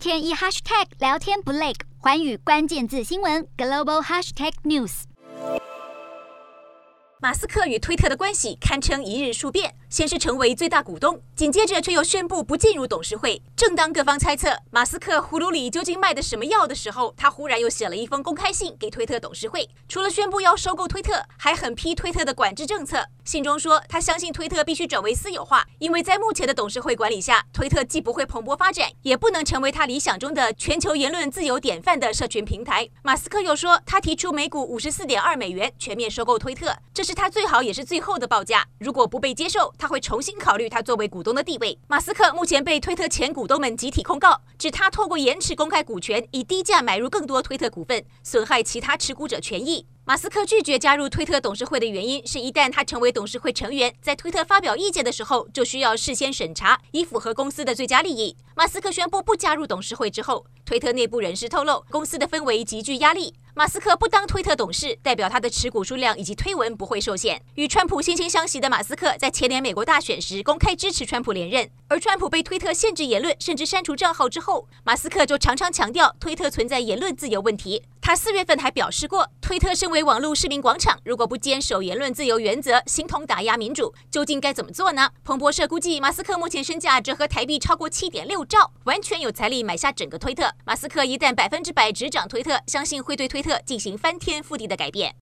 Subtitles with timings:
[0.00, 5.02] 天一 hashtag 聊天不累，环宇关键字新闻 global hashtag news。
[7.20, 9.74] 马斯克与推特的关系堪称一日数变。
[9.90, 13.42] 先是成为最大股东，紧接着却又宣布不进入董事会。
[13.56, 23.04] 正当各方猜测马斯克葫芦里究竟卖的什么药的时候，他忽然又写了一封公开信给推特董事会，除了宣布要收购推特，还狠批推特的管制政策。
[23.24, 32.88] 信中说，他相信推特必须转为私有化，因为在目前的董事会管理下，推特既不会蓬勃发展，也不能成为他理想中的全球言论自由典范的社群平台。
[33.02, 38.66] 马斯克又说，他提出每股五十四点二美元全面收购推特，这是他最好也是最后的报价。
[38.78, 41.78] 如果不被接受，他会重新考虑他作为股东的地位。
[41.88, 49.86] 马斯克目前被推特前股东们集体控告，指他透过延迟公开股权，以低价买入更多推特股份，损害其他持股者权益。
[50.04, 58.36] 马斯克拒绝加入推特董事会的原因是，一旦他成为董事会成员，在推特发表意见的时候，就需要事先审查，以符合公司的最佳利益。
[58.56, 63.34] 马斯克宣布不加入董事会之后，推特内部人士透露，公司的氛围极具压力。
[63.54, 67.42] 马斯克不当推特董事，代表他的持股数量以及推文不会受限。
[67.56, 77.82] 与川普惺惺相惜的马斯克，在前年美国大选时公开支持川普连任，而川普被推特限制言论，甚至删除账号之后，马斯克就常常强调推特存在言论自由问题。
[78.10, 85.10] 他四月份还表示过，推特身为网络市民广场，如果不坚守言论自由原则，形同打压民主，究竟该怎么做呢？
[85.22, 90.52] 彭博社估计，马斯克目前身价折合台币超过七点六兆，完全有财力买下整个推特。
[90.64, 95.14] 马斯克一旦百分之百执掌推特，相信会对推特进行翻天覆地的改变。